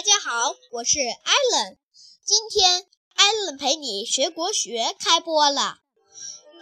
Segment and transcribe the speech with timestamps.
[0.00, 1.78] 大家好，我是艾伦。
[2.24, 5.76] 今天艾伦陪你学国学开播了。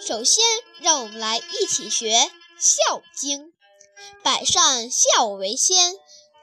[0.04, 0.44] 首先，
[0.80, 2.16] 让我们来一起学
[2.58, 3.46] 《孝经》：
[4.24, 5.94] 百善孝为先，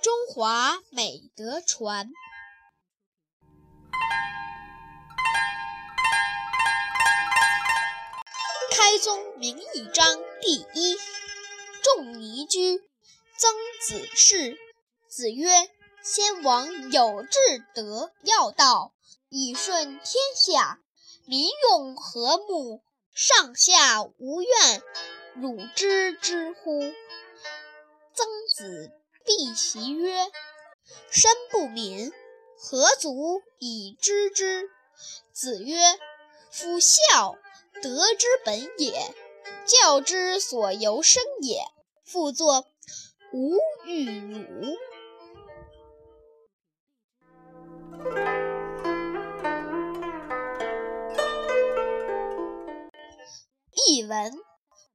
[0.02, 2.10] 中华美德传。
[8.72, 10.98] 开宗明义章第一。
[11.84, 12.78] 仲尼居，
[13.38, 13.54] 曾
[13.86, 14.58] 子侍。
[15.10, 15.70] 子曰
[16.06, 17.40] ：“先王有至
[17.74, 18.94] 德要道，
[19.28, 20.80] 以顺天下，
[21.26, 24.84] 民用和睦，上下无怨。
[25.34, 26.80] 汝知之乎？”
[28.14, 28.92] 曾子
[29.26, 30.32] 毕其曰
[31.10, 32.14] ：“身不敏，
[32.56, 34.70] 何足以知之？”
[35.34, 35.76] 子曰
[36.52, 37.36] ：“夫孝，
[37.82, 39.16] 德之本也。
[39.66, 41.66] 教之所由生也。”
[42.06, 42.68] 复作
[43.34, 44.78] 吾欲汝。
[53.88, 54.34] 译文：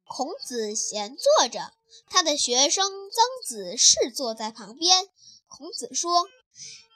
[0.06, 1.72] 孔子闲坐着，
[2.08, 5.08] 他的学生曾子侍坐在旁边。
[5.48, 6.28] 孔子说：“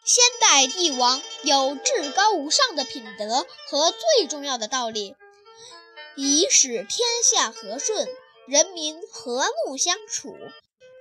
[0.04, 5.16] 先代帝王有至高无上的品德和最重要的道理，
[6.16, 8.08] 以使天下和顺。”
[8.46, 10.36] 人民和睦相处，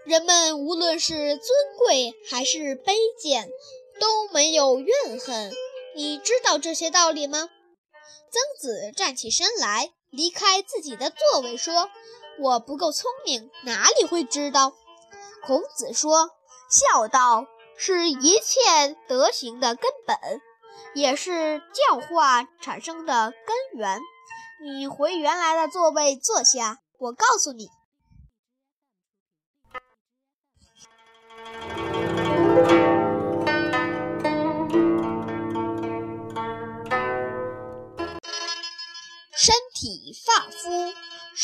[0.06, 3.50] 人们无论是尊贵还是卑贱，
[4.00, 5.52] 都没有怨恨。
[5.96, 7.50] 你知道这些道理吗？
[8.32, 11.90] 曾子站起身来，离开自己的座位，说
[12.40, 14.74] ：“我不够聪明，哪里会知道？”
[15.46, 16.32] 孔子说
[16.70, 17.46] ：“孝道
[17.78, 20.18] 是一切德行的根本，
[20.96, 24.00] 也是教化产生的根源。”
[24.64, 26.80] 你回原来的座位坐下。
[27.00, 27.68] 我告诉你，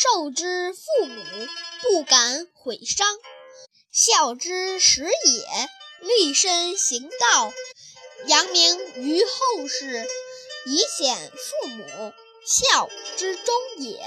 [0.01, 1.21] 受之父母，
[1.81, 3.05] 不敢毁伤；
[3.91, 5.45] 孝之始也，
[5.99, 7.51] 立身行道，
[8.27, 10.07] 扬名于后世，
[10.67, 12.13] 以显父母。
[12.45, 13.99] 孝之终也。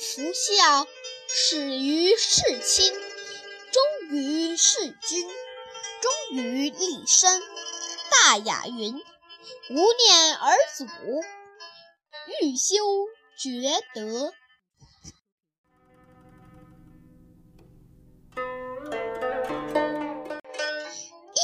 [0.00, 0.88] 夫孝，
[1.28, 2.92] 始于事亲，
[3.70, 5.24] 忠于事君，
[6.00, 7.40] 忠于立身。
[8.10, 9.00] 大雅云
[9.70, 10.86] ：“无念而祖，
[12.42, 12.74] 欲修
[13.38, 14.34] 厥德。”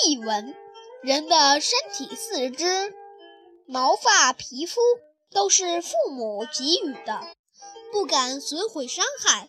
[0.07, 0.55] 译文：
[1.03, 2.95] 人的身体四肢、
[3.67, 4.81] 毛发、皮肤
[5.31, 7.27] 都是父母给予的。
[7.93, 9.49] 不敢损毁伤害，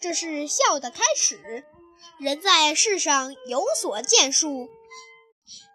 [0.00, 1.64] 这是孝的开始。
[2.18, 4.68] 人在世上有所建树，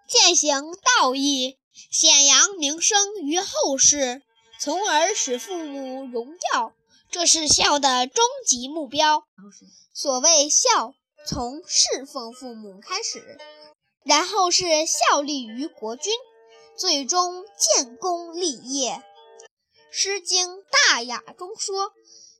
[0.07, 1.57] 践行道义，
[1.89, 4.21] 显扬名声于后世，
[4.59, 6.73] 从而使父母荣耀，
[7.09, 9.25] 这是孝的终极目标。
[9.93, 10.93] 所谓孝，
[11.25, 13.37] 从侍奉父母开始，
[14.03, 16.11] 然后是效力于国君，
[16.75, 18.93] 最终建功立业。
[19.91, 20.49] 《诗经·
[20.89, 21.93] 大雅》中说：“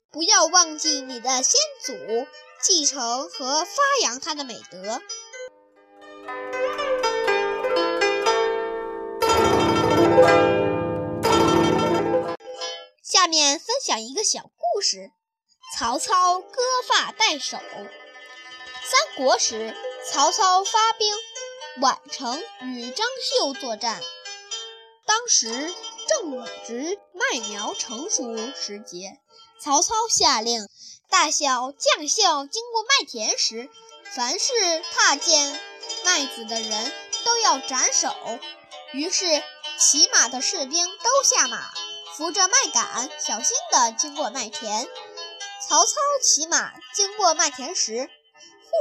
[0.10, 1.94] 不要忘记你的先祖，
[2.64, 5.02] 继承和发扬他的美德。”
[13.04, 15.12] 下面分享一个小故事：
[15.78, 17.58] 曹操割发代首。
[17.58, 19.76] 三国时，
[20.10, 21.14] 曹操发兵
[21.80, 23.08] 宛城与张
[23.40, 24.02] 绣作战，
[25.06, 25.74] 当时。
[26.08, 29.18] 正值麦苗成熟时节，
[29.62, 30.68] 曹操下令，
[31.10, 33.70] 大小将校经过麦田时，
[34.14, 34.52] 凡是
[34.92, 35.58] 踏见
[36.04, 36.92] 麦子的人
[37.24, 38.14] 都要斩首。
[38.92, 39.42] 于是，
[39.78, 41.72] 骑马的士兵都下马，
[42.18, 44.90] 扶着麦秆，小心地经过麦田。
[45.66, 48.10] 曹操骑马经过麦田时，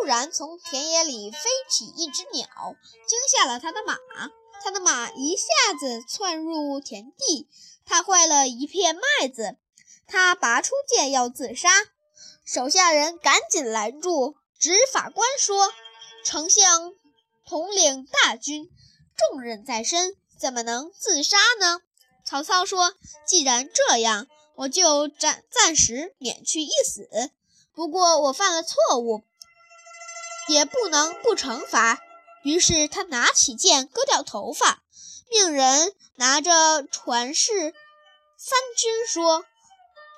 [0.01, 1.39] 突然从田野里飞
[1.69, 2.47] 起一只鸟，
[3.07, 3.99] 惊吓了他的马。
[4.65, 7.47] 他的马一下子窜入田地，
[7.85, 9.59] 踏坏了一片麦子。
[10.07, 11.69] 他拔出剑要自杀，
[12.47, 14.37] 手下人赶紧拦住。
[14.59, 15.71] 执法官说
[16.25, 16.95] ：“丞相
[17.47, 18.71] 统领大军，
[19.15, 21.81] 重任在身，怎么能自杀呢？”
[22.25, 22.95] 曹操说
[23.29, 27.31] ：“既然这样，我就暂暂时免去一死。
[27.75, 29.23] 不过我犯了错误，
[30.49, 31.99] 也不能不惩罚。”
[32.43, 34.83] 于是他拿起剑割掉头发，
[35.31, 37.75] 命人拿着传世
[38.39, 39.45] 三军说：“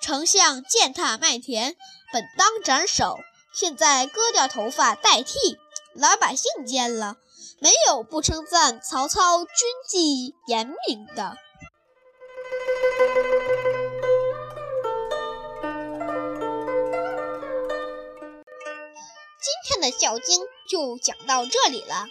[0.00, 1.76] 丞相践踏麦田，
[2.12, 3.18] 本当斩首，
[3.52, 5.58] 现在割掉头发代替。
[5.94, 7.16] 老百姓见了，
[7.58, 9.48] 没有不称赞曹操军
[9.88, 11.36] 纪严明的。
[19.82, 22.06] 的《孝经》就讲到这里了，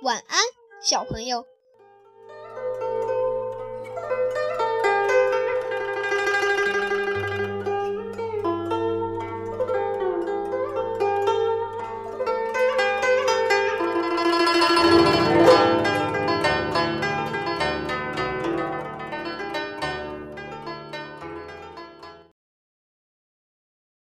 [0.00, 0.40] 晚安，
[0.82, 1.44] 小朋友。